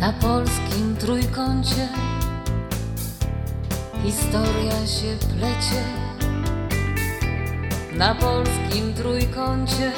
[0.00, 1.88] Na polskim trójkącie
[4.04, 5.84] historia się plecie.
[7.96, 9.92] Na polskim trójkącie,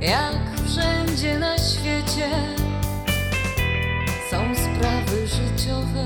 [0.00, 0.36] jak
[0.66, 2.30] wszędzie na świecie,
[4.30, 6.04] są sprawy życiowe,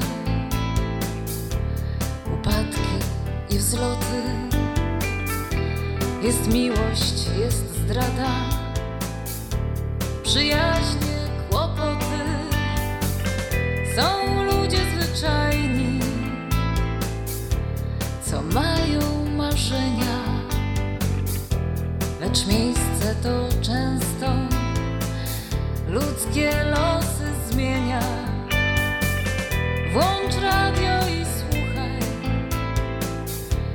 [2.34, 3.06] upadki
[3.50, 4.22] i wzloty.
[6.22, 8.30] Jest miłość, jest zdrada,
[10.24, 11.09] kłopoty.
[14.00, 16.00] Są ludzie zwyczajni,
[18.22, 19.00] co mają
[19.36, 20.24] marzenia,
[22.20, 24.26] lecz miejsce to często
[25.88, 28.00] ludzkie losy zmienia.
[29.92, 32.00] Włącz radio i słuchaj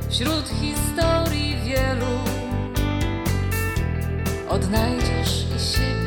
[0.10, 2.20] wśród historii wielu.
[4.50, 6.05] Odnajdziesz i siebie,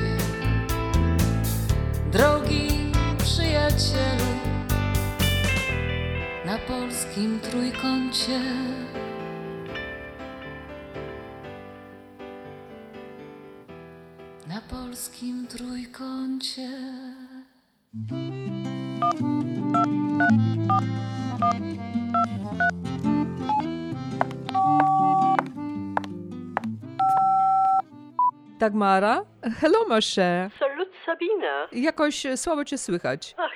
[3.78, 4.24] przyjacielu,
[6.46, 8.40] na polskim trójkącie.
[14.48, 16.68] Na polskim trójkącie.
[28.58, 29.24] Dagmara?
[29.60, 30.50] Hello, Masze.
[30.58, 31.68] Salut Sabina.
[31.72, 33.34] Jakoś słabo cię słychać.
[33.34, 33.47] W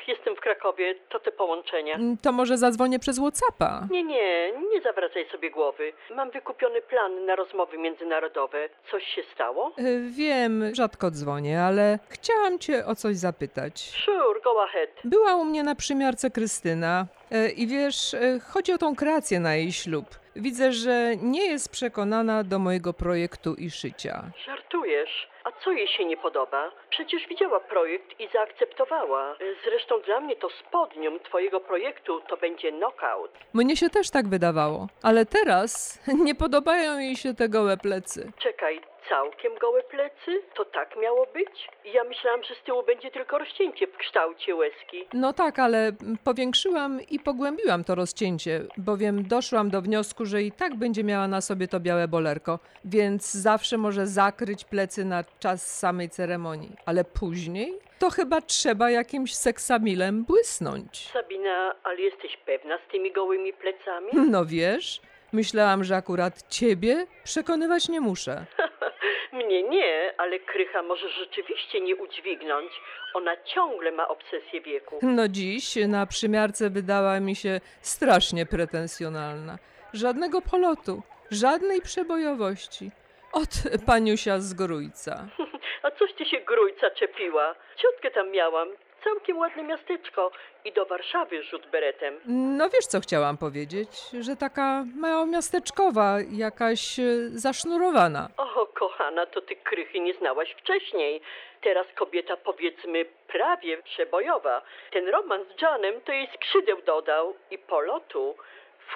[0.56, 1.94] Krakowie, to te połączenia.
[1.94, 3.86] Mm, To może zadzwonię przez Whatsappa.
[3.90, 5.92] Nie, nie, nie zawracaj sobie głowy.
[6.16, 8.68] Mam wykupiony plan na rozmowy międzynarodowe.
[8.90, 9.72] Coś się stało?
[9.78, 13.80] E, Wiem, rzadko dzwonię, ale chciałam cię o coś zapytać.
[14.04, 14.90] Sure, go ahead.
[15.04, 19.54] Była u mnie na przymiarce Krystyna e, i wiesz, e, chodzi o tą kreację na
[19.54, 20.04] jej ślub.
[20.36, 24.22] Widzę, że nie jest przekonana do mojego projektu i szycia.
[24.46, 25.28] Żartujesz.
[25.44, 26.70] A co jej się nie podoba?
[26.90, 29.36] Przecież widziała projekt i zaakceptowała.
[29.64, 33.30] Zresztą dla mnie to spodnium twojego projektu to będzie knockout.
[33.54, 38.32] Mnie się też tak wydawało, ale teraz nie podobają jej się te gołe plecy.
[38.38, 40.42] Czekaj, całkiem gołe plecy?
[40.54, 41.68] To tak miało być?
[41.94, 45.06] Ja myślałam, że z tyłu będzie tylko rozcięcie w kształcie łezki.
[45.12, 45.92] No tak, ale
[46.24, 51.40] powiększyłam i pogłębiłam to rozcięcie, bowiem doszłam do wniosku, że i tak będzie miała na
[51.40, 56.76] sobie to białe bolerko, więc zawsze może zakryć plecy na czas samej ceremonii.
[56.86, 61.10] Ale później to chyba trzeba jakimś seksamilem błysnąć.
[61.12, 64.10] Sabina, ale jesteś pewna z tymi gołymi plecami?
[64.30, 65.00] No wiesz,
[65.32, 68.46] myślałam, że akurat ciebie przekonywać nie muszę.
[69.32, 72.70] Mnie nie, ale Krycha może rzeczywiście nie udźwignąć.
[73.14, 74.98] Ona ciągle ma obsesję wieku.
[75.02, 79.58] No dziś na przymiarce wydała mi się strasznie pretensjonalna.
[79.92, 82.90] Żadnego polotu, żadnej przebojowości.
[83.32, 83.48] Od
[83.86, 85.26] paniusia z Grójca.
[85.82, 87.54] A coś ty się grójca czepiła?
[87.76, 88.68] Ciotkę tam miałam.
[89.04, 90.30] Całkiem ładne miasteczko.
[90.64, 92.14] I do Warszawy rzut beretem.
[92.58, 93.88] No wiesz, co chciałam powiedzieć?
[94.20, 98.28] Że taka małomiasteczkowa, jakaś e, zasznurowana.
[98.36, 101.20] O, kochana, to ty Krychy nie znałaś wcześniej.
[101.62, 104.62] Teraz kobieta, powiedzmy, prawie przebojowa.
[104.92, 108.34] Ten romans z Janem to jej skrzydeł dodał i polotu.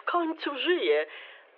[0.01, 1.07] W końcu żyje.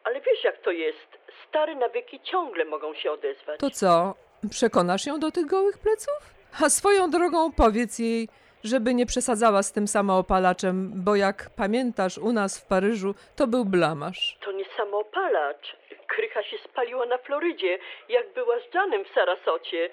[0.09, 1.19] Ale wiesz, jak to jest.
[1.49, 3.61] Stare nawyki ciągle mogą się odezwać.
[3.61, 4.15] To co,
[4.51, 6.19] przekonasz ją do tych gołych pleców?
[6.65, 8.29] A swoją drogą powiedz jej,
[8.65, 13.65] żeby nie przesadzała z tym samoopalaczem, bo jak pamiętasz u nas w Paryżu, to był
[13.65, 14.39] blamasz.
[14.45, 15.77] To nie samoopalacz.
[16.07, 19.91] Krycha się spaliła na Florydzie, jak była z Janem w Sarasocie.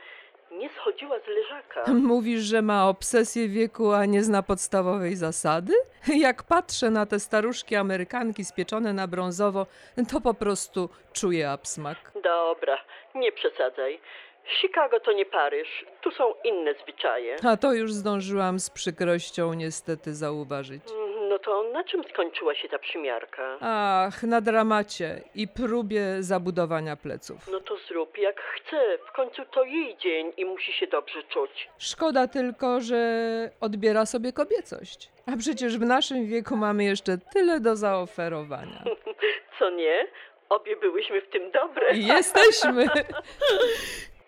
[0.52, 1.94] Nie schodziła z leżaka.
[2.14, 5.74] Mówisz, że ma obsesję wieku, a nie zna podstawowej zasady?
[6.08, 9.66] Jak patrzę na te staruszki Amerykanki spieczone na brązowo,
[10.12, 11.98] to po prostu czuję absmak.
[12.24, 12.78] Dobra,
[13.16, 14.00] nie przesadzaj.
[14.62, 15.86] Chicago to nie Paryż.
[16.02, 17.36] Tu są inne zwyczaje.
[17.44, 20.82] A to już zdążyłam z przykrością niestety zauważyć.
[20.92, 23.58] Mm, No to na czym skończyła się ta przymiarka?
[23.62, 27.38] Ach, na dramacie i próbie zabudowania pleców.
[27.52, 28.98] No to zrób jak chce.
[29.10, 31.70] W końcu to jej dzień i musi się dobrze czuć.
[31.78, 33.00] Szkoda tylko, że
[33.62, 35.12] odbiera sobie kobiecość.
[35.34, 38.84] A przecież w naszym wieku mamy jeszcze tyle do zaoferowania.
[39.60, 40.08] Co nie?
[40.50, 41.94] Obie byłyśmy w tym dobre.
[41.94, 42.86] Jesteśmy.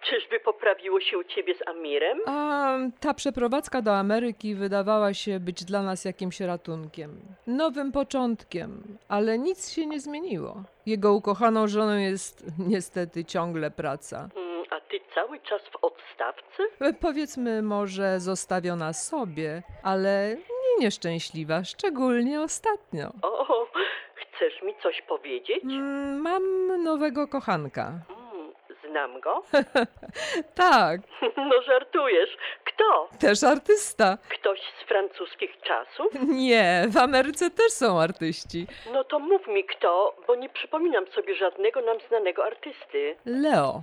[0.09, 2.17] Czyżby poprawiło się u ciebie z Amirem?
[2.25, 9.37] A ta przeprowadzka do Ameryki wydawała się być dla nas jakimś ratunkiem, nowym początkiem, ale
[9.39, 10.63] nic się nie zmieniło.
[10.85, 14.29] Jego ukochaną żoną jest niestety ciągle praca.
[14.35, 16.63] Mm, A ty cały czas w odstawce?
[16.79, 23.11] E, Powiedzmy może zostawiona sobie, ale nie nieszczęśliwa, szczególnie ostatnio.
[23.21, 23.67] O,
[24.15, 25.63] chcesz mi coś powiedzieć?
[25.63, 26.43] Mm, Mam
[26.83, 27.91] nowego kochanka.
[28.97, 29.43] Znam go?
[30.55, 31.01] Tak,
[31.49, 32.37] No żartujesz.
[32.63, 33.09] Kto?
[33.19, 34.17] też artysta.
[34.29, 36.07] Ktoś z francuskich czasów?
[36.27, 38.67] Nie, w Ameryce też są artyści.
[38.93, 43.15] No to mów mi kto, bo nie przypominam sobie żadnego nam znanego artysty.
[43.25, 43.81] Leo.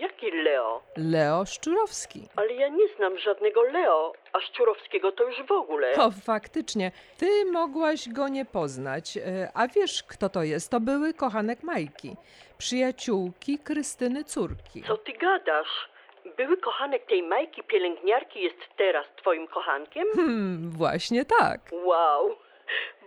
[0.00, 0.82] Jaki Leo?
[0.96, 2.28] Leo Szczurowski.
[2.36, 5.92] Ale ja nie znam żadnego Leo, a Szczurowskiego to już w ogóle.
[5.96, 6.92] O, faktycznie.
[7.18, 9.16] Ty mogłaś go nie poznać.
[9.16, 10.70] E, A wiesz, kto to jest?
[10.70, 12.16] To były kochanek Majki.
[12.58, 14.82] Przyjaciółki Krystyny córki.
[14.86, 15.88] Co ty gadasz?
[16.36, 20.06] Były kochanek tej Majki pielęgniarki jest teraz twoim kochankiem?
[20.14, 21.60] Hmm, właśnie tak.
[21.72, 22.36] Wow!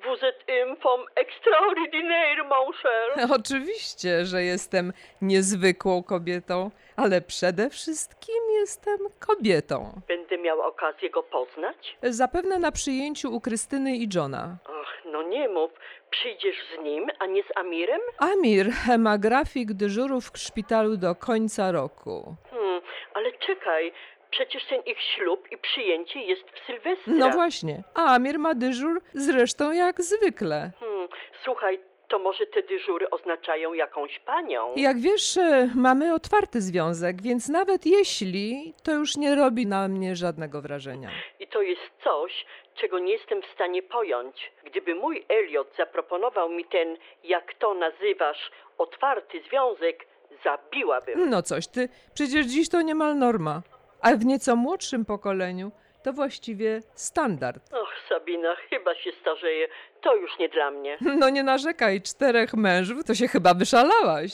[0.06, 3.28] Vous êtes une femme extraordinaire, mon cher.
[3.40, 10.02] Oczywiście, że jestem niezwykłą kobietą, ale przede wszystkim jestem kobietą.
[10.08, 11.98] Będę miała okazję go poznać?
[12.04, 14.58] Zapewne na przyjęciu u Krystyny i Johna.
[14.66, 15.72] Ach, no nie mów.
[16.12, 18.02] Przyjdziesz z nim, a nie z Amirem?
[18.18, 18.68] Amir
[18.98, 22.36] ma grafik dyżurów w szpitalu do końca roku.
[22.50, 22.82] Hmm,
[23.14, 23.94] ale czekaj.
[24.32, 27.14] Przecież ten ich ślub i przyjęcie jest w Sylwestra.
[27.14, 30.72] No właśnie, a Amir ma dyżur zresztą jak zwykle.
[30.80, 31.08] Hmm,
[31.44, 34.74] słuchaj, to może te dyżury oznaczają jakąś panią?
[34.76, 40.16] Jak wiesz, e, mamy otwarty związek, więc nawet jeśli, to już nie robi na mnie
[40.16, 41.10] żadnego wrażenia.
[41.40, 42.46] I to jest coś,
[42.76, 44.52] czego nie jestem w stanie pojąć.
[44.66, 50.06] Gdyby mój Elliot zaproponował mi ten, jak to nazywasz, otwarty związek,
[50.44, 51.30] zabiłabym.
[51.30, 53.62] No coś ty, przecież dziś to niemal norma.
[54.02, 55.72] A w nieco młodszym pokoleniu
[56.04, 57.74] to właściwie standard.
[57.74, 59.68] Och, Sabina, chyba się starzeję.
[60.02, 60.98] To już nie dla mnie.
[61.20, 64.32] No nie narzekaj, czterech mężów, to się chyba wyszalałaś.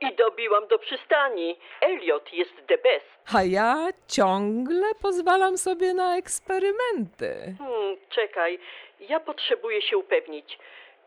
[0.00, 1.58] I dobiłam do przystani.
[1.80, 3.06] Elliot jest the best.
[3.34, 7.54] A ja ciągle pozwalam sobie na eksperymenty.
[7.58, 8.58] Hmm, czekaj,
[9.00, 10.58] ja potrzebuję się upewnić.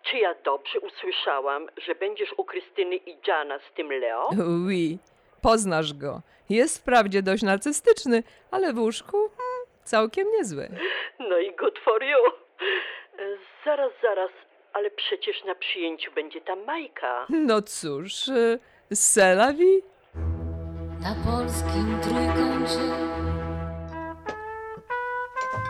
[0.03, 4.29] Czy ja dobrze usłyszałam, że będziesz u Krystyny i Jana z tym Leo?
[4.65, 4.97] Oui,
[5.45, 6.21] poznasz go.
[6.49, 10.69] Jest wprawdzie dość narcystyczny, ale w łóżku hmm, całkiem niezły.
[11.19, 12.17] No i good for you.
[13.65, 14.31] Zaraz, zaraz,
[14.73, 17.25] ale przecież na przyjęciu będzie ta Majka.
[17.29, 18.59] No cóż, y,
[19.57, 19.81] vie.
[21.01, 22.95] Na polskim trójkącie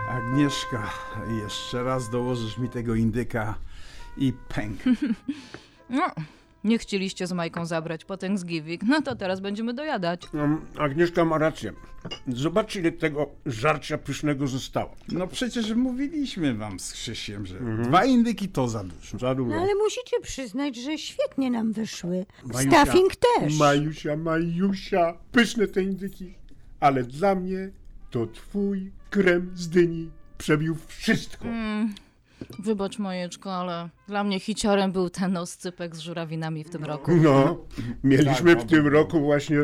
[0.10, 0.90] Agnieszka,
[1.44, 3.56] jeszcze raz dołożysz mi tego indyka
[4.18, 4.80] i pęk.
[5.90, 6.06] No,
[6.66, 10.22] nie chcieliście z Majką zabrać po Thanksgiving, no to teraz będziemy dojadać.
[10.34, 11.74] Um, Agnieszka ma rację.
[12.28, 14.96] Zobaczcie, ile tego żarcia pysznego zostało.
[15.12, 19.18] No przecież mówiliśmy wam z Krzysiem, że dwa indyki to za dużo.
[19.18, 19.56] Za dużo.
[19.56, 22.26] No ale musicie przyznać, że świetnie nam wyszły.
[22.54, 23.58] Majusia, Stuffing też.
[23.58, 26.34] Majusia, Majusia, pyszne te indyki.
[26.80, 27.72] Ale dla mnie
[28.10, 31.46] to twój krem z dyni przebił wszystko.
[32.60, 37.12] Wybacz Majeczko, ale dla mnie hiciorem był ten oscypek z żurawinami w tym roku.
[37.16, 37.58] No,
[38.04, 39.58] mieliśmy w tym roku właśnie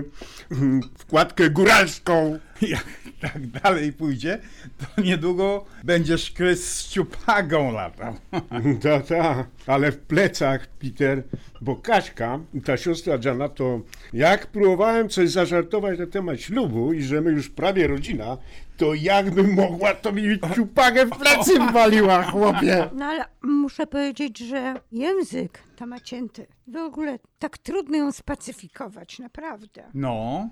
[0.52, 2.40] mm, wkładkę góralską.
[2.62, 2.86] Jak
[3.22, 4.40] tak dalej pójdzie,
[4.78, 8.14] to niedługo będziesz krys z ciupagą latał.
[8.84, 11.24] Ta, ta, ale w plecach, Peter,
[11.62, 13.82] bo Kaśka, ta siostra Jana, to
[14.14, 18.38] jak próbowałem coś zażartować na temat ślubu i że my już prawie rodzina,
[18.82, 20.24] to jakbym mogła, to mi
[20.56, 22.90] ciupagę w plecy waliła, chłopie.
[22.96, 26.48] No ale muszę powiedzieć, że język to ma cięty.
[26.68, 29.84] W ogóle tak trudno ją spacyfikować, naprawdę.
[29.94, 30.50] No,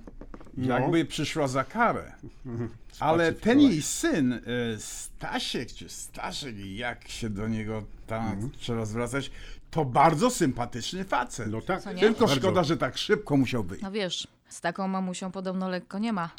[0.57, 0.79] No.
[0.79, 2.13] jakby przyszła za karę.
[2.99, 4.41] Ale ten jej syn, y,
[4.79, 9.31] Stasiek czy Staszek, jak się do niego tam trzeba zwracać,
[9.71, 11.47] to bardzo sympatyczny facet.
[11.51, 11.99] No tak, Co nie?
[11.99, 12.35] Tylko Bardzo.
[12.35, 13.83] szkoda, że tak szybko musiał wyjść.
[13.83, 16.29] No wiesz, z taką mamusią podobno lekko nie ma.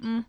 [0.00, 0.24] Mm.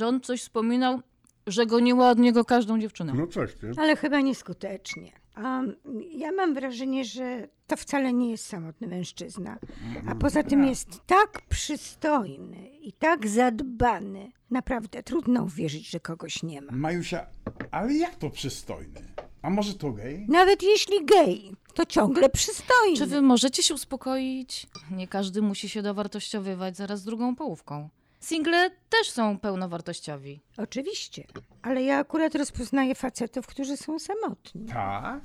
[0.00, 1.00] John coś wspominał,
[1.46, 3.12] że goniła od niego każdą dziewczynę.
[3.16, 3.70] No coś ty.
[3.76, 5.12] Ale chyba nieskutecznie.
[5.34, 5.62] A
[6.10, 9.58] ja mam wrażenie, że to wcale nie jest samotny mężczyzna.
[10.06, 14.32] A poza tym jest tak przystojny i tak zadbany.
[14.50, 16.72] Naprawdę trudno uwierzyć, że kogoś nie ma.
[16.72, 17.26] Majusia,
[17.70, 19.00] ale jak to przystojny?
[19.42, 20.26] A może to gej?
[20.28, 22.96] Nawet jeśli gej, to ciągle przystojny.
[22.96, 24.66] Czy wy możecie się uspokoić?
[24.90, 27.88] Nie każdy musi się dowartościowywać zaraz z drugą połówką.
[28.22, 30.40] Single też są pełnowartościowi.
[30.56, 31.24] Oczywiście,
[31.62, 34.66] ale ja akurat rozpoznaję facetów, którzy są samotni.
[34.66, 35.20] Tak?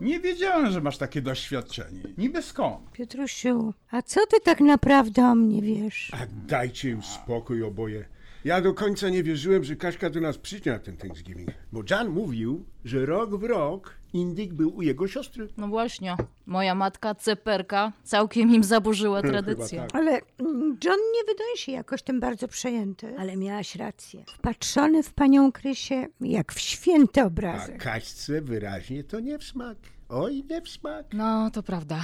[0.00, 2.02] Nie wiedziałem, że masz takie doświadczenie.
[2.18, 2.90] Niby skąd?
[2.92, 6.10] Piotrusiu, a co ty tak naprawdę o mnie wiesz?
[6.14, 8.04] A dajcie już spokój oboje.
[8.44, 11.48] Ja do końca nie wierzyłem, że Kaśka do nas przyjdzie na ten Thanksgiving.
[11.72, 15.48] Bo Jan mówił, że rok w rok indyk był u jego siostry.
[15.56, 16.16] No właśnie,
[16.46, 19.78] moja matka, ceperka, całkiem im zaburzyła tradycję.
[19.80, 19.94] tak.
[19.94, 23.14] Ale mm, John nie wydaje się jakoś tym bardzo przejęty.
[23.18, 24.24] Ale miałaś rację.
[24.28, 27.82] Wpatrzony w panią Krysię jak w święty A obrazek.
[27.82, 29.78] Kaśce wyraźnie to nie w smak.
[30.08, 31.06] Oj, nie w smak.
[31.12, 32.00] No, to prawda.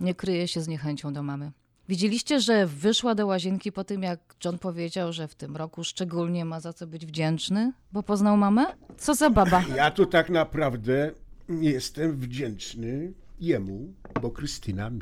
[0.00, 1.52] Nie kryje się z niechęcią do mamy.
[1.88, 6.44] Widzieliście, że wyszła do łazienki po tym, jak John powiedział, że w tym roku szczególnie
[6.44, 8.64] ma za co być wdzięczny, bo poznał mamę?
[8.98, 9.62] Co za baba?
[9.76, 11.10] Ja to tak naprawdę
[11.48, 15.00] jestem wdzięczny jemu, bo Krystyna mi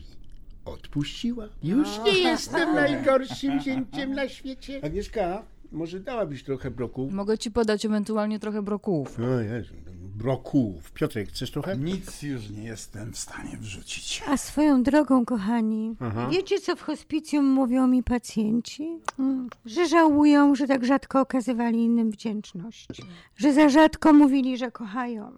[0.64, 1.48] odpuściła.
[1.62, 4.80] Już nie jestem najgorszym zięciem na świecie.
[4.84, 7.08] Agnieszka, może dałabyś trochę broku?
[7.12, 9.18] Mogę ci podać ewentualnie trochę brokułów.
[9.20, 9.74] O Jezu,
[10.14, 10.92] brokułów.
[10.92, 11.76] Piotrek, chcesz trochę?
[11.76, 14.22] Nic już nie jestem w stanie wrzucić.
[14.28, 16.28] A swoją drogą, kochani, Aha.
[16.30, 18.98] wiecie co w hospicjum mówią mi pacjenci?
[19.18, 22.88] Mm, Że żałują, że tak rzadko okazywali innym wdzięczność.
[23.36, 25.32] Że za rzadko mówili, że kochają.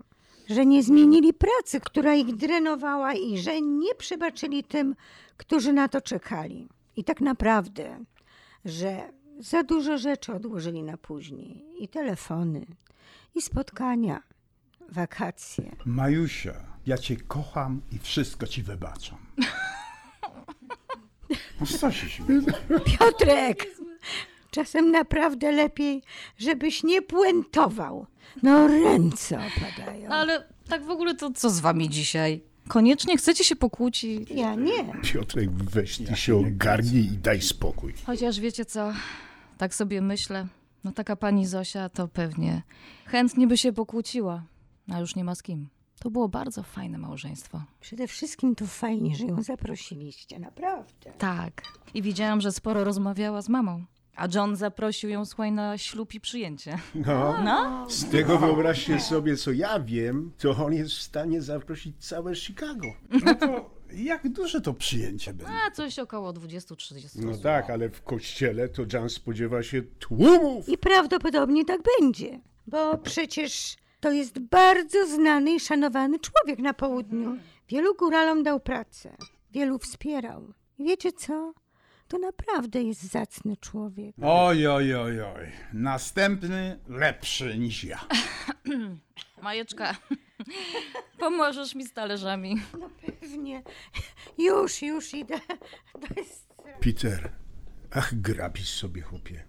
[0.48, 4.94] Że nie zmienili pracy, która ich drenowała i że nie przebaczyli tym,
[5.36, 6.68] którzy na to czekali.
[6.96, 8.04] I tak naprawdę,
[8.64, 11.64] że za dużo rzeczy odłożyli na później.
[11.78, 12.66] I telefony,
[13.34, 14.22] i spotkania,
[14.88, 15.76] wakacje.
[15.84, 16.54] Majusia,
[16.86, 19.18] ja cię kocham i wszystko ci wybaczam.
[21.60, 22.42] No co się śmieje?
[22.98, 23.66] Piotrek!
[24.50, 26.02] Czasem naprawdę lepiej,
[26.38, 28.06] żebyś nie puentował.
[28.42, 30.10] No ręce opadają.
[30.10, 32.40] Ale tak w ogóle to co z wami dzisiaj?
[32.68, 34.30] Koniecznie chcecie się pokłócić?
[34.30, 34.92] Ja nie.
[35.02, 37.94] Piotrek, weź ty się ogarnij i daj spokój.
[38.06, 38.92] Chociaż wiecie co,
[39.58, 40.46] tak sobie myślę,
[40.84, 42.62] no taka pani Zosia to pewnie
[43.06, 44.42] chętnie by się pokłóciła,
[44.92, 45.68] a już nie ma z kim.
[46.00, 47.62] To było bardzo fajne małżeństwo.
[47.80, 51.12] Przede wszystkim to fajnie, że ją zaprosiliście, naprawdę.
[51.18, 51.62] Tak.
[51.94, 53.84] I widziałam, że sporo rozmawiała z mamą.
[54.16, 56.78] A John zaprosił ją, słuchaj, na ślub i przyjęcie.
[56.94, 57.86] No, No?
[57.90, 62.86] z tego wyobraźcie sobie, co ja wiem, to on jest w stanie zaprosić całe Chicago.
[63.24, 65.52] No to jak duże to przyjęcie będzie?
[65.66, 67.42] A coś około 20-30 No osób.
[67.42, 70.68] tak, ale w kościele to Jan spodziewa się tłumów.
[70.68, 77.38] I prawdopodobnie tak będzie, bo przecież to jest bardzo znany i szanowany człowiek na południu.
[77.68, 79.16] Wielu góralom dał pracę,
[79.52, 80.52] wielu wspierał.
[80.78, 81.52] I wiecie co?
[82.08, 84.16] To naprawdę jest zacny człowiek.
[84.22, 85.52] Oj, oj, oj, oj.
[85.72, 88.00] Następny lepszy niż ja.
[89.42, 89.96] Majeczka,
[91.18, 92.62] pomożesz mi z talerzami.
[92.80, 93.62] No pewnie.
[94.38, 95.40] Już, już idę.
[95.92, 96.46] To jest...
[96.80, 97.32] Peter,
[97.90, 99.44] ach grabisz sobie, chłopie.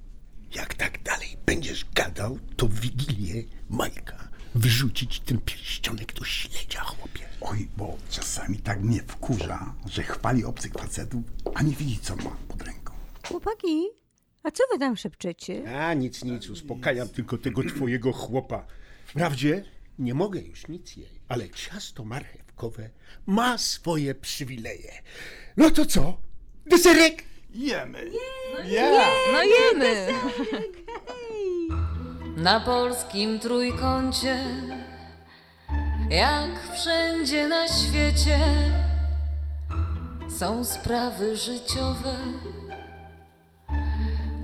[0.55, 7.27] Jak tak dalej będziesz gadał, to w Wigilię Majka wyrzucić ten pierścionek do śledzia, chłopie.
[7.41, 11.23] Oj, bo czasami tak mnie wkurza, że chwali obcych facetów,
[11.53, 12.93] a nie widzi, co ma pod ręką.
[13.27, 13.87] Chłopaki,
[14.43, 15.79] a co wy tam szepczecie?
[15.79, 18.65] A nic, nic, uspokajam tylko tego twojego chłopa.
[19.05, 19.63] Wprawdzie
[19.99, 22.89] nie mogę już nic jej, ale ciasto marchewkowe
[23.25, 24.91] ma swoje przywileje.
[25.57, 26.17] No to co?
[26.65, 27.23] Deserek?
[27.49, 28.11] Jemy!
[28.65, 29.13] Yeah.
[29.33, 30.07] No jemy!
[32.38, 34.38] Na polskim trójkącie,
[36.10, 38.38] jak wszędzie na świecie,
[40.39, 42.15] są sprawy życiowe,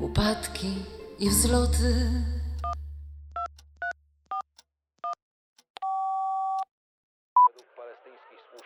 [0.02, 0.68] upadki
[1.20, 1.94] i wzloty.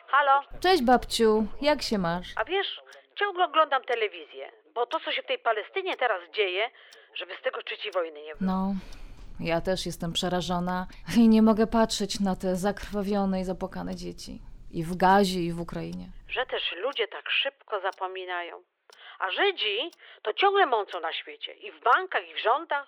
[0.07, 0.43] Halo?
[0.59, 2.27] Cześć babciu, jak się masz?
[2.35, 2.81] A wiesz,
[3.19, 6.69] ciągle oglądam telewizję, bo to, co się w tej Palestynie teraz dzieje,
[7.15, 8.51] żeby z tego trzeciej wojny nie było.
[8.51, 8.73] No,
[9.39, 14.41] ja też jestem przerażona i nie mogę patrzeć na te zakrwawione i zapłakane dzieci.
[14.71, 16.05] I w Gazie, i w Ukrainie.
[16.29, 18.55] Że też ludzie tak szybko zapominają.
[19.19, 19.91] A Żydzi
[20.21, 21.53] to ciągle mącą na świecie.
[21.53, 22.87] I w bankach, i w rządach.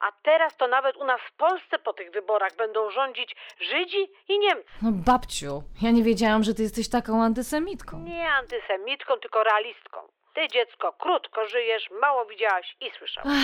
[0.00, 4.38] A teraz to nawet u nas w Polsce po tych wyborach będą rządzić Żydzi i
[4.38, 4.68] Niemcy.
[4.82, 7.98] No babciu, ja nie wiedziałam, że ty jesteś taką antysemitką.
[8.00, 9.98] Nie antysemitką, tylko realistką.
[10.34, 13.36] Ty, dziecko, krótko żyjesz, mało widziałaś i słyszałaś.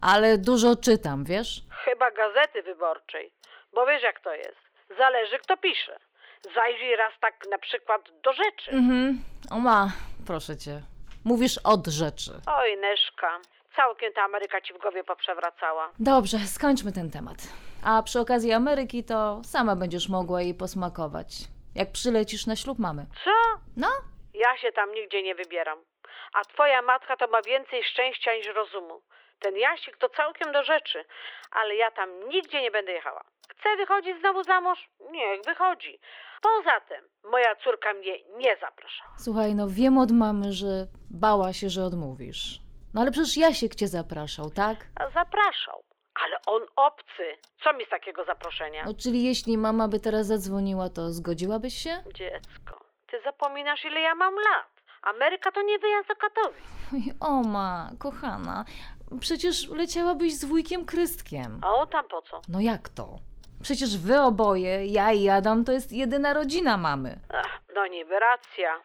[0.00, 1.60] Ale dużo czytam, wiesz?
[1.88, 3.32] Chyba gazety wyborczej.
[3.74, 4.58] Bo wiesz jak to jest.
[4.98, 5.98] Zależy kto pisze.
[6.54, 8.70] Zajrzyj raz tak na przykład do rzeczy.
[8.70, 9.18] Mhm.
[9.50, 9.88] O ma,
[10.26, 10.80] proszę cię.
[11.24, 12.30] Mówisz od rzeczy.
[12.46, 13.40] Oj, Neszka,
[13.76, 15.90] całkiem ta Ameryka ci w głowie poprzewracała.
[15.98, 17.36] Dobrze, skończmy ten temat.
[17.84, 21.28] A przy okazji Ameryki to sama będziesz mogła jej posmakować.
[21.74, 23.06] Jak przylecisz na ślub mamy.
[23.24, 23.30] Co?
[23.76, 23.88] No,
[24.34, 25.78] Ja się tam nigdzie nie wybieram.
[26.32, 29.00] A twoja matka to ma więcej szczęścia niż rozumu.
[29.38, 31.04] Ten Jasik to całkiem do rzeczy,
[31.50, 33.24] ale ja tam nigdzie nie będę jechała.
[33.48, 34.88] Chce wychodzić znowu za mąż?
[35.10, 35.98] Niech wychodzi.
[36.42, 39.04] Poza tym, moja córka mnie nie zaprasza.
[39.18, 42.58] słuchaj, no wiem od mamy, że bała się, że odmówisz.
[42.94, 44.76] No ale przecież Jasiek cię zapraszał, tak?
[45.00, 45.82] A zapraszał.
[46.24, 47.36] Ale on obcy.
[47.64, 48.84] Co mi z takiego zaproszenia?
[48.84, 52.02] No czyli jeśli mama by teraz zadzwoniła, to zgodziłabyś się?
[52.14, 54.66] Dziecko, ty zapominasz ile ja mam lat.
[55.02, 56.64] Ameryka to nie wyjazd do Katowic.
[56.92, 58.64] Oj, Oma, kochana,
[59.20, 61.60] przecież leciałabyś z wujkiem Krystkiem.
[61.62, 62.40] A on tam po co?
[62.48, 63.18] No jak to?
[63.62, 67.20] Przecież wy oboje, ja i Adam, to jest jedyna rodzina mamy.
[67.34, 68.80] Ach, no niby racja.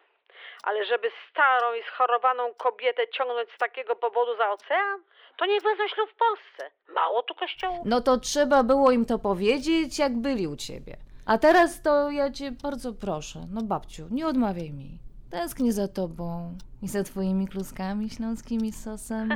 [0.62, 5.00] Ale żeby starą i schorowaną kobietę ciągnąć z takiego powodu za ocean,
[5.36, 6.76] to niech wezmą ślub w Polsce.
[6.94, 7.78] Mało tu kościołów.
[7.84, 10.96] No to trzeba było im to powiedzieć, jak byli u ciebie.
[11.26, 14.98] A teraz to ja cię bardzo proszę, no babciu, nie odmawiaj mi.
[15.30, 19.28] Tęsknię za tobą i za twoimi kluskami śląskimi z sosem.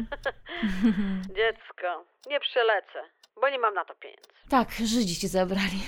[1.39, 2.99] Dziecko, nie przelecę,
[3.41, 4.29] bo nie mam na to pieniędzy.
[4.49, 5.81] Tak, Żydzi ci zabrali.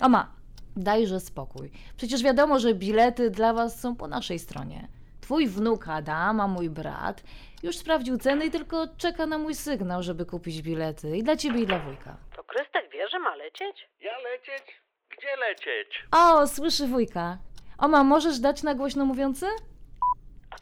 [0.00, 0.32] Oma,
[0.76, 1.70] dajże spokój.
[1.96, 4.88] Przecież wiadomo, że bilety dla was są po naszej stronie.
[5.20, 7.22] Twój wnuk Adam, a mój brat,
[7.62, 11.16] już sprawdził ceny i tylko czeka na mój sygnał, żeby kupić bilety.
[11.16, 12.16] I dla ciebie, i dla wujka.
[12.36, 13.88] To Krystek wie, że ma lecieć?
[14.00, 14.80] Ja lecieć?
[15.18, 16.04] Gdzie lecieć?
[16.12, 17.38] O, słyszy wujka.
[17.78, 19.46] Oma, możesz dać na głośno mówiący?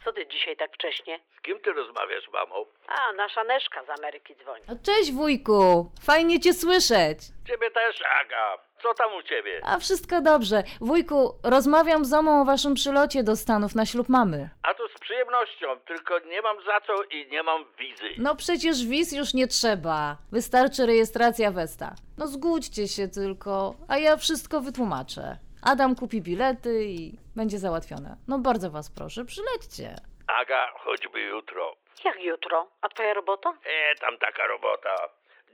[0.05, 1.19] Co ty dzisiaj tak wcześnie?
[1.37, 2.65] Z kim ty rozmawiasz, mamo?
[2.87, 4.63] A, nasza Neszka z Ameryki dzwoni.
[4.67, 7.19] O, cześć wujku, fajnie cię słyszeć.
[7.47, 8.57] Ciebie też, Aga.
[8.81, 9.61] Co tam u ciebie?
[9.63, 10.63] A wszystko dobrze.
[10.81, 14.49] Wujku, rozmawiam z Omą o waszym przylocie do Stanów na ślub mamy.
[14.63, 18.09] A tu z przyjemnością, tylko nie mam za co i nie mam wizy.
[18.17, 20.17] No przecież wiz już nie trzeba.
[20.31, 21.95] Wystarczy rejestracja Westa.
[22.17, 25.37] No zgódźcie się tylko, a ja wszystko wytłumaczę.
[25.63, 28.17] Adam kupi bilety i będzie załatwione.
[28.27, 29.95] No bardzo was proszę, przylećcie.
[30.27, 31.75] Aga, choćby jutro.
[32.05, 32.67] Jak jutro?
[32.81, 33.49] A twoja robota?
[33.49, 34.95] E, tam taka robota.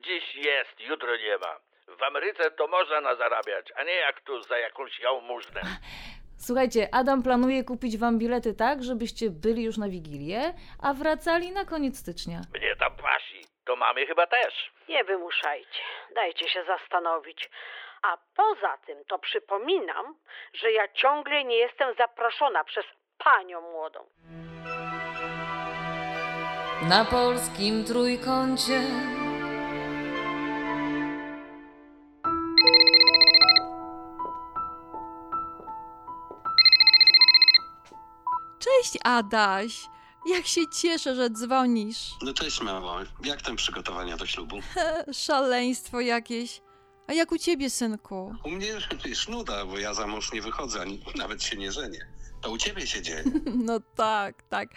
[0.05, 1.59] Dziś jest, jutro nie ma.
[1.99, 5.61] W Ameryce to można na zarabiać, a nie jak tu za jakąś jałmużnę.
[6.37, 11.65] Słuchajcie, Adam planuje kupić wam bilety tak, żebyście byli już na Wigilię, a wracali na
[11.65, 12.41] koniec stycznia.
[12.53, 13.41] Mnie tam pasi.
[13.65, 14.71] To mamy chyba też.
[14.89, 15.79] Nie wymuszajcie,
[16.15, 17.49] dajcie się zastanowić.
[18.01, 20.15] A poza tym to przypominam,
[20.53, 22.85] że ja ciągle nie jestem zaproszona przez
[23.17, 24.05] panią młodą.
[26.89, 28.81] Na polskim trójkącie
[38.59, 39.96] Cześć Adaś!
[40.27, 42.11] Jak się cieszę, że dzwonisz.
[42.21, 44.59] No cześć mamo, jak tam przygotowania do ślubu?
[45.13, 46.61] Szaleństwo jakieś.
[47.07, 48.35] A jak u ciebie, synku?
[48.43, 48.67] U mnie
[49.05, 52.07] już nuda, bo ja za mąż nie wychodzę, ani nawet się nie żenię.
[52.41, 53.23] To u ciebie się dzieje.
[53.67, 54.69] No tak, tak.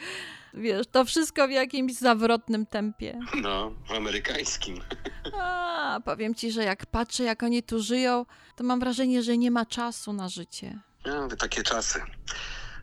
[0.55, 3.19] Wiesz, to wszystko w jakimś zawrotnym tempie.
[3.43, 4.81] No, w amerykańskim.
[5.41, 9.51] A, powiem ci, że jak patrzę, jak oni tu żyją, to mam wrażenie, że nie
[9.51, 10.81] ma czasu na życie.
[11.07, 12.03] No, takie czasy.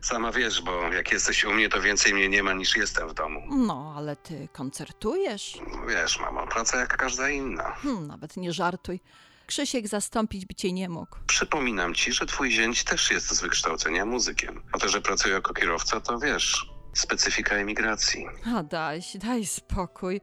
[0.02, 3.14] Sama wiesz, bo jak jesteś u mnie, to więcej mnie nie ma niż jestem w
[3.14, 3.42] domu.
[3.50, 5.58] No, ale ty koncertujesz?
[5.88, 7.72] Wiesz, mamo, praca jak każda inna.
[7.82, 9.00] Hm, nawet nie żartuj.
[9.46, 11.16] Krzysiek zastąpić by cię nie mógł.
[11.26, 14.62] Przypominam ci, że twój zięć też jest z wykształcenia muzykiem.
[14.72, 18.26] A to, że pracuje jako kierowca, to wiesz, specyfika emigracji.
[18.56, 20.20] Adaś, daj spokój.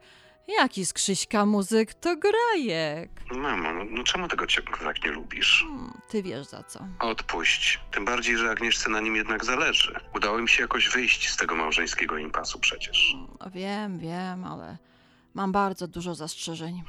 [0.48, 3.10] Jaki z Krzyśka muzyk, to grajek.
[3.30, 5.64] Mamo, no, no czemu tego ciągle tak nie lubisz?
[5.68, 6.80] Hmm, ty wiesz za co.
[7.00, 7.80] Odpuść.
[7.92, 10.00] Tym bardziej, że Agnieszce na nim jednak zależy.
[10.14, 13.14] Udało im się jakoś wyjść z tego małżeńskiego impasu przecież.
[13.40, 14.76] No, wiem, wiem, ale
[15.34, 16.82] mam bardzo dużo zastrzeżeń.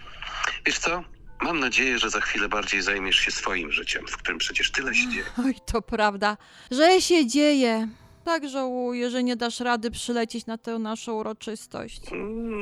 [0.66, 1.04] Wiesz co?
[1.42, 5.10] Mam nadzieję, że za chwilę bardziej zajmiesz się swoim życiem, w którym przecież tyle się
[5.10, 5.26] dzieje.
[5.46, 6.38] Oj, to prawda,
[6.72, 7.88] że się dzieje.
[8.28, 12.02] Tak żałuję, że nie dasz rady przylecieć na tę naszą uroczystość.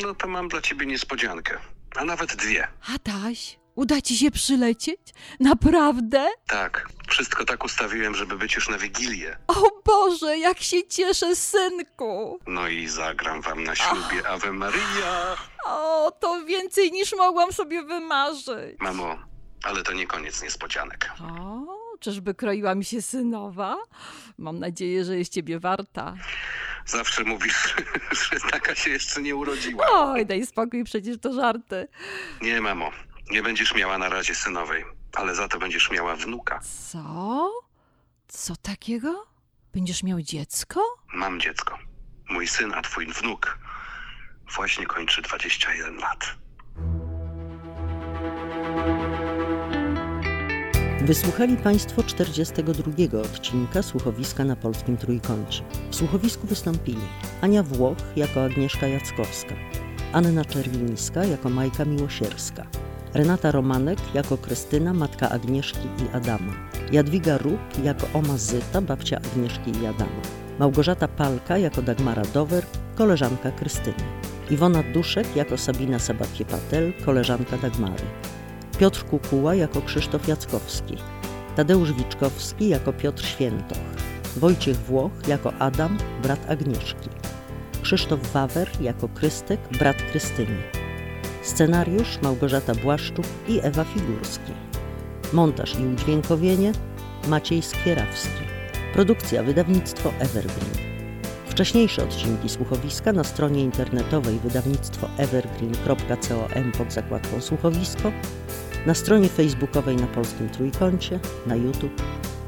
[0.04, 1.58] No to mam dla ciebie niespodziankę.
[1.96, 2.68] A nawet dwie.
[2.96, 5.00] Adaś, uda ci się przylecieć?
[5.40, 6.28] Naprawdę?
[6.48, 9.38] Tak, wszystko tak ustawiłem, żeby być już na Wigilię.
[9.48, 12.40] O Boże, jak się cieszę, synku!
[12.48, 15.38] No i zagram wam na ślubie Ave Maria.
[15.66, 18.80] O, to więcej niż mogłam sobie wymarzyć.
[18.80, 19.18] Mamo,
[19.64, 21.12] ale to nie koniec niespodzianek.
[21.22, 23.78] O, czyżby kroiła mi się synowa?
[24.38, 26.16] Mam nadzieję, że jest ciebie warta.
[26.86, 27.76] Zawsze mówisz,
[28.32, 29.86] że taka się jeszcze nie urodziła.
[29.92, 31.88] Oj, daj spokój, przecież to żarty.
[32.42, 32.92] Nie, mamo,
[33.32, 36.60] nie będziesz miała na razie synowej, ale za to będziesz miała wnuka.
[36.92, 37.52] Co?
[38.28, 39.26] Co takiego?
[39.74, 40.82] Będziesz miał dziecko?
[41.14, 41.78] Mam dziecko.
[42.30, 43.58] Mój syn, a twój wnuk
[44.56, 46.36] właśnie kończy 21 lat.
[51.06, 55.64] Wysłuchali Państwo 42 odcinka Słuchowiska na Polskim Trójkącie.
[55.92, 57.02] W słuchowisku wystąpili
[57.42, 59.56] Ania Włoch jako Agnieszka Jackowska,
[60.14, 62.66] Anna Czerwińska jako Majka Miłosierska,
[63.14, 66.54] Renata Romanek jako Krystyna, matka Agnieszki i Adama,
[66.92, 70.22] Jadwiga Róg jako Oma Zyta, babcia Agnieszki i Adama,
[70.60, 72.66] Małgorzata Palka jako Dagmara Dower,
[72.96, 74.04] koleżanka Krystyny,
[74.50, 78.06] Iwona Duszek jako Sabina Sabatier-Patel, koleżanka Dagmary,
[78.80, 80.98] Piotr Kukuła jako Krzysztof Jackowski,
[81.56, 83.78] Tadeusz Wiczkowski jako Piotr Świętoch,
[84.38, 87.10] Wojciech Włoch jako Adam, brat Agnieszki,
[87.82, 90.58] Krzysztof Wawer jako Krystek, brat Krystyny.
[91.42, 94.52] Scenariusz Małgorzata Błaszczuk i Ewa Figurski.
[95.34, 96.72] Montaż i udźwiękowienie
[97.28, 98.44] Maciej Skwierawski.
[98.94, 100.86] Produkcja wydawnictwo Evergreen.
[101.46, 108.12] Wcześniejsze odcinki słuchowiska na stronie internetowej wydawnictwo evergreen.com pod zakładką słuchowisko,
[108.86, 112.02] na stronie facebookowej na Polskim Trójkącie, na YouTube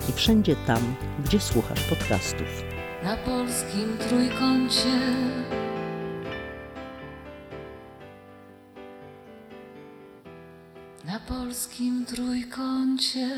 [0.10, 0.96] i wszędzie tam,
[1.26, 2.64] gdzie słuchasz podcastów.
[3.04, 5.00] Na polskim trójkącie.
[11.06, 13.30] Na polskim trójkącie.